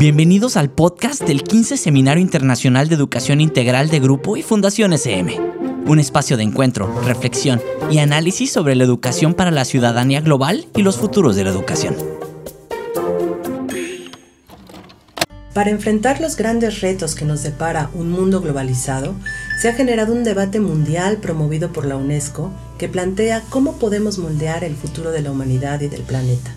[0.00, 5.38] Bienvenidos al podcast del 15 Seminario Internacional de Educación Integral de Grupo y Fundación SM.
[5.84, 7.60] Un espacio de encuentro, reflexión
[7.90, 11.94] y análisis sobre la educación para la ciudadanía global y los futuros de la educación.
[15.52, 19.14] Para enfrentar los grandes retos que nos depara un mundo globalizado,
[19.60, 24.64] se ha generado un debate mundial promovido por la UNESCO que plantea cómo podemos moldear
[24.64, 26.56] el futuro de la humanidad y del planeta.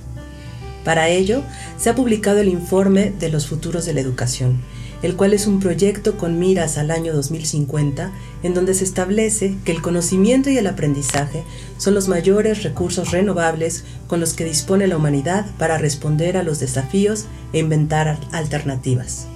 [0.84, 1.44] Para ello,
[1.78, 4.62] se ha publicado el informe de los futuros de la educación,
[5.02, 8.12] el cual es un proyecto con miras al año 2050,
[8.44, 11.44] en donde se establece que el conocimiento y el aprendizaje
[11.78, 16.60] son los mayores recursos renovables con los que dispone la humanidad para responder a los
[16.60, 19.28] desafíos e inventar alternativas.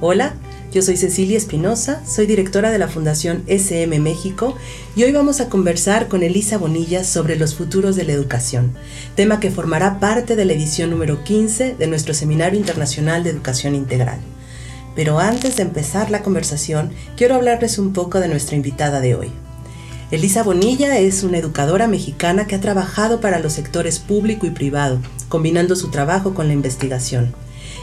[0.00, 0.34] Hola,
[0.72, 4.54] yo soy Cecilia Espinosa, soy directora de la Fundación SM México
[4.94, 8.72] y hoy vamos a conversar con Elisa Bonilla sobre los futuros de la educación,
[9.16, 13.74] tema que formará parte de la edición número 15 de nuestro Seminario Internacional de Educación
[13.74, 14.20] Integral.
[14.94, 19.32] Pero antes de empezar la conversación, quiero hablarles un poco de nuestra invitada de hoy.
[20.12, 25.00] Elisa Bonilla es una educadora mexicana que ha trabajado para los sectores público y privado,
[25.28, 27.34] combinando su trabajo con la investigación.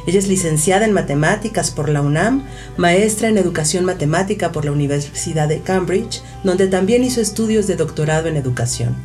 [0.08, 2.46] Ella es licenciada en matemáticas por la UNAM,
[2.78, 8.30] maestra en educación matemática por la Universidad de Cambridge, donde también hizo estudios de doctorado
[8.30, 8.96] en educación.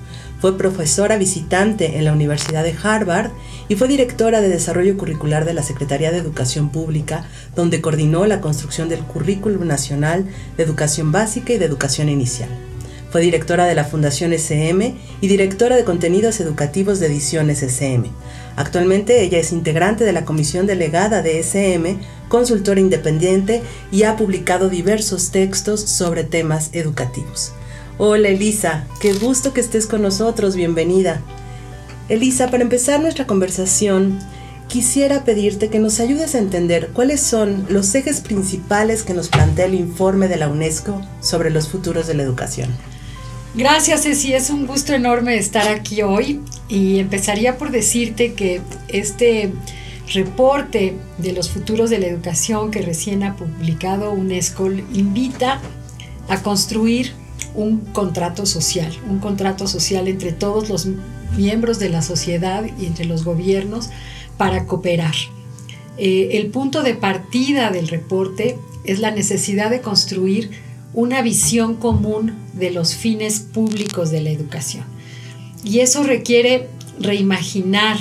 [0.41, 3.33] Fue profesora visitante en la Universidad de Harvard
[3.69, 7.25] y fue directora de desarrollo curricular de la Secretaría de Educación Pública,
[7.57, 10.25] donde coordinó la construcción del Currículum Nacional
[10.57, 12.49] de Educación Básica y de Educación Inicial.
[13.13, 18.11] Fue directora de la Fundación SM y directora de contenidos educativos de Ediciones SM.
[18.57, 21.99] Actualmente ella es integrante de la Comisión Delegada de SM,
[22.31, 27.53] consultora independiente y ha publicado diversos textos sobre temas educativos.
[27.99, 31.21] Hola Elisa, qué gusto que estés con nosotros, bienvenida.
[32.09, 34.21] Elisa, para empezar nuestra conversación,
[34.69, 39.67] quisiera pedirte que nos ayudes a entender cuáles son los ejes principales que nos plantea
[39.67, 42.71] el informe de la UNESCO sobre los futuros de la educación.
[43.55, 44.33] Gracias, Ceci.
[44.33, 46.41] Es un gusto enorme estar aquí hoy
[46.71, 49.53] y empezaría por decirte que este
[50.15, 55.61] reporte de los futuros de la educación que recién ha publicado UNESCO invita
[56.29, 57.13] a construir
[57.55, 60.89] un contrato social, un contrato social entre todos los
[61.37, 63.91] miembros de la sociedad y entre los gobiernos
[64.39, 65.15] para cooperar.
[65.99, 70.51] Eh, el punto de partida del reporte es la necesidad de construir
[70.95, 74.85] una visión común de los fines públicos de la educación.
[75.65, 77.99] Y eso requiere reimaginar,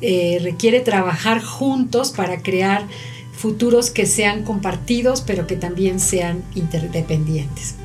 [0.00, 2.86] eh, requiere trabajar juntos para crear
[3.32, 7.76] futuros que sean compartidos, pero que también sean interdependientes.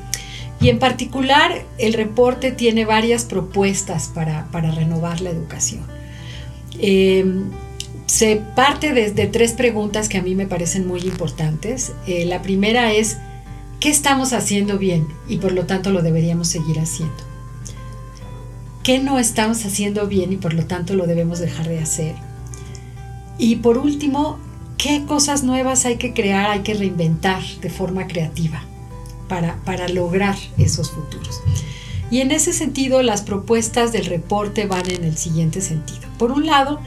[0.60, 5.82] Y en particular, el reporte tiene varias propuestas para, renovar la educación.
[6.80, 7.50] Em,
[8.06, 11.92] se parte desde tres preguntas que a mí me parecen muy importantes.
[12.06, 13.18] Eh, la primera es,
[13.84, 17.22] ¿Qué estamos haciendo bien y por lo tanto lo deberíamos seguir haciendo?
[18.82, 22.14] ¿Qué no estamos haciendo bien y por lo tanto lo debemos dejar de hacer?
[23.36, 24.38] Y por último,
[24.78, 28.62] ¿qué cosas nuevas hay que crear, hay que reinventar de forma creativa
[29.28, 31.42] para, para lograr esos futuros?
[32.10, 36.08] Y en ese sentido, las propuestas del reporte van en el siguiente sentido.
[36.18, 36.80] Por un lado,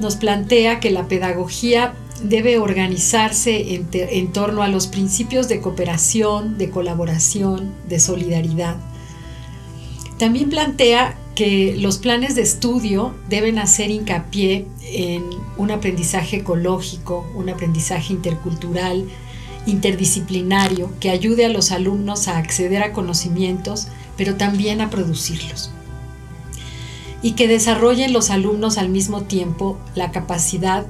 [0.00, 6.70] nos plantea que la pedagogía debe organizarse en, torno a los principios de cooperación, de
[6.70, 8.76] colaboración, de solidaridad.
[10.18, 15.24] También plantea que los planes de estudio deben hacer hincapié en
[15.56, 19.04] un aprendizaje ecológico, un aprendizaje intercultural,
[19.66, 25.70] interdisciplinario, que ayude a los alumnos a acceder a conocimientos, pero también a producirlos.
[27.22, 30.86] Y que desarrollen los alumnos al mismo tiempo la capacidad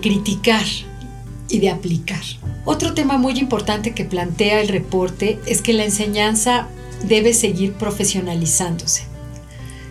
[0.00, 0.64] criticar
[1.48, 2.22] y de aplicar.
[2.64, 6.68] Otro tema muy importante que plantea el reporte es que la enseñanza
[7.06, 9.04] debe seguir profesionalizándose.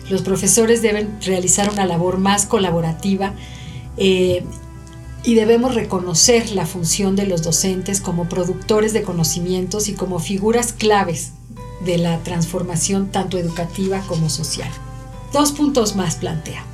[0.08, 3.34] Los profesores deben realizar una labor más colaborativa
[3.96, 4.42] eh,
[5.24, 10.72] y debemos reconocer la función de los docentes como productores de conocimientos y como figuras
[10.72, 11.32] claves
[11.84, 14.70] de la transformación tanto educativa como social.
[15.32, 16.64] Dos puntos más plantea.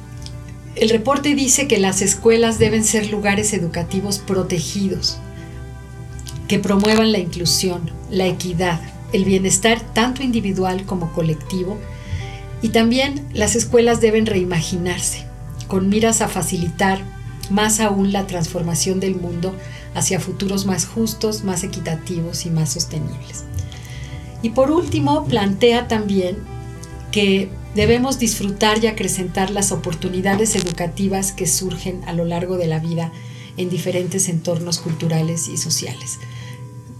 [0.79, 5.19] El reporte dice que las escuelas deben ser lugares educativos protegidos,
[6.47, 8.81] que promuevan la inclusión, la equidad,
[9.13, 11.77] el bienestar tanto individual como colectivo,
[12.63, 15.25] y también las escuelas deben reimaginarse,
[15.67, 17.01] con miras a facilitar
[17.51, 19.57] más aún la transformación del mundo
[19.97, 23.43] hacia futuros más justos, más equitativos y más sostenibles.
[24.43, 26.37] Y por último, plantea también
[27.11, 32.79] que debemos disfrutar y acrecentar las oportunidades educativas que surgen a lo largo de la
[32.79, 33.13] vida
[33.57, 36.19] en diferentes entornos culturales y sociales.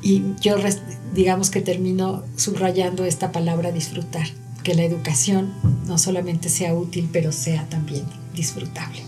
[0.03, 0.57] Y yo
[1.15, 4.29] digamos que termino subrayando esta palabra disfrutar,
[4.63, 5.53] que la educación
[5.87, 8.05] no solamente sea útil, pero sea también
[8.35, 9.03] disfrutable.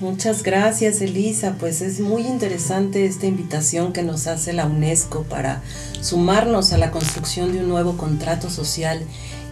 [0.00, 5.60] Muchas gracias Elisa, pues es muy interesante esta invitación que nos hace la UNESCO para
[6.00, 9.02] sumarnos a la construcción de un nuevo contrato social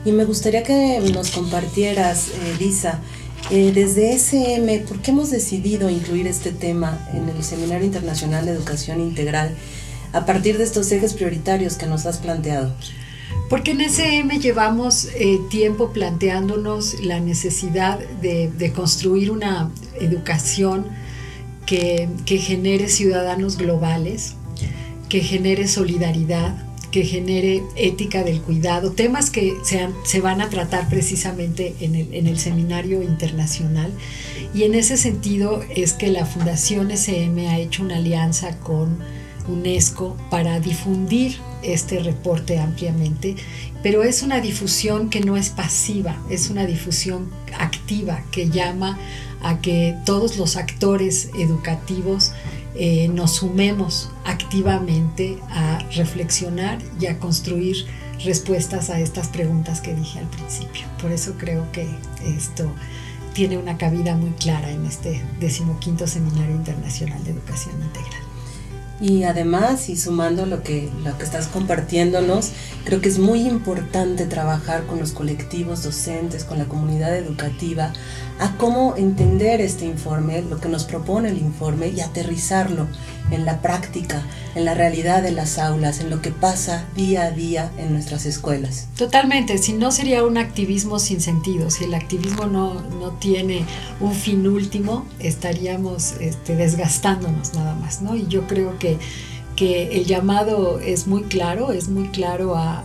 [0.06, 3.00] y me gustaría que nos compartieras, Elisa,
[3.50, 8.52] eh, desde SM, ¿por qué hemos decidido incluir este tema en el Seminario Internacional de
[8.52, 9.50] Educación Integral
[10.12, 12.72] a partir de estos ejes prioritarios que nos has planteado?
[13.50, 20.86] Porque en SM llevamos eh, tiempo planteándonos la necesidad de, construir una educación
[21.66, 24.34] que, genere ciudadanos globales,
[25.08, 26.65] que genere solidaridad,
[26.96, 32.26] que genere ética del cuidado, temas que se, van a tratar precisamente en el, en
[32.26, 33.92] el, seminario internacional.
[34.54, 38.96] Y en ese sentido es que la Fundación SM ha hecho una alianza con
[39.46, 43.36] UNESCO para difundir este reporte ampliamente,
[43.82, 48.98] pero es una difusión que no es pasiva, es una difusión activa que llama
[49.42, 52.32] a que todos los actores educativos
[52.78, 57.86] eh, nos sumemos activamente a reflexionar y a construir
[58.24, 60.86] respuestas a estas preguntas que dije al principio.
[61.00, 61.86] Por eso creo que
[62.24, 62.70] esto
[63.34, 68.22] tiene una cabida muy clara en este decimoquinto Seminario Internacional de Educación Integral.
[68.98, 72.52] Y además, y sumando lo que, lo que estás compartiéndonos,
[72.84, 77.92] creo que es muy importante trabajar con los colectivos docentes, con la comunidad educativa,
[78.38, 82.86] a cómo entender este informe, lo que nos propone el informe y aterrizarlo
[83.30, 84.22] en la práctica,
[84.54, 88.26] en la realidad de las aulas, en lo que pasa día a día en nuestras
[88.26, 88.88] escuelas.
[88.96, 93.64] Totalmente, si no sería un activismo sin sentido, si el activismo no, no tiene
[94.00, 98.16] un fin último, estaríamos este, desgastándonos nada más, ¿no?
[98.16, 98.98] Y yo creo que,
[99.56, 102.84] que el llamado es muy claro, es muy claro a,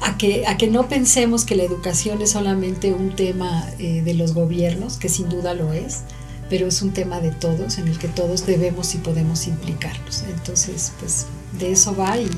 [0.00, 4.14] a que, a que no pensemos que la educación es solamente un tema eh, de
[4.14, 6.00] los gobiernos, que sin duda lo es,
[6.48, 10.24] pero es un tema de todos en el que todos debemos y podemos implicarnos.
[10.28, 11.26] Entonces, pues
[11.58, 12.28] de eso va y,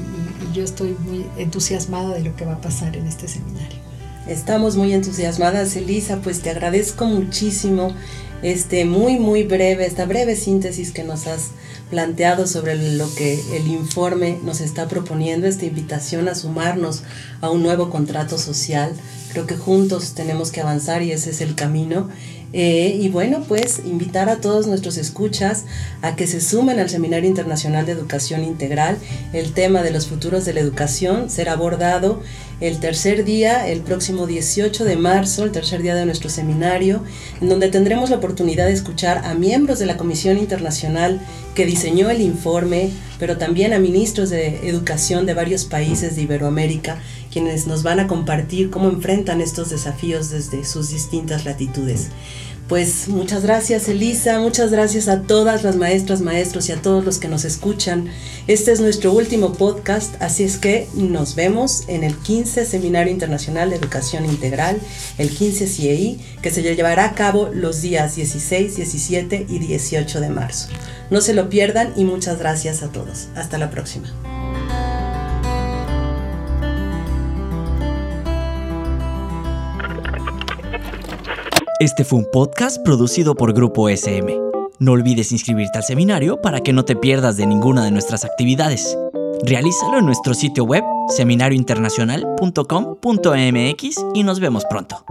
[0.53, 3.79] yo estoy muy entusiasmada de lo que va a pasar en este seminario.
[4.26, 7.94] Estamos muy entusiasmadas, Elisa, pues te agradezco muchísimo
[8.43, 11.50] este muy muy breve, esta breve síntesis que nos has
[11.93, 17.03] planteado sobre lo que el informe nos está proponiendo, esta invitación a sumarnos
[17.43, 18.94] a un nuevo contrato social.
[19.31, 22.09] Creo que juntos tenemos que avanzar y ese es el camino.
[22.55, 25.65] Eh, y bueno, pues invitar a todos nuestros escuchas
[26.03, 28.97] a que se sumen al Seminario Internacional de Educación Integral.
[29.35, 32.23] El tema de los futuros de la educación será abordado
[32.61, 37.03] el tercer día, el próximo 18 de marzo, el tercer día de nuestro seminario,
[37.41, 41.21] en donde tendremos la oportunidad de escuchar a miembros de la Comisión Internacional
[41.55, 47.02] que diseñó el informe, pero también a ministros de educación de varios países de Iberoamérica,
[47.32, 52.11] quienes nos van a compartir cómo enfrentan estos desafíos desde sus distintas latitudes.
[52.73, 57.19] Pues muchas gracias Elisa, muchas gracias a todas las maestras, maestros y a todos los
[57.19, 58.09] que nos escuchan.
[58.47, 63.69] Este es nuestro último podcast, así es que nos vemos en el 15 Seminario Internacional
[63.69, 64.79] de Educación Integral,
[65.19, 70.31] el 15 CIEI, que se llevará a cabo los días 16, 17 y 18 de
[70.31, 70.69] marzo.
[71.11, 73.29] No se lo pierdan y muchas gracias a todos.
[73.35, 74.32] Hasta la próxima.
[81.83, 84.39] Este fue un podcast producido por Grupo SM.
[84.79, 88.97] No olvides inscribirte al seminario para que no te pierdas de ninguna de nuestras actividades.
[89.43, 95.05] Realízalo en nuestro sitio web seminariointernacional.com.mx y nos vemos pronto.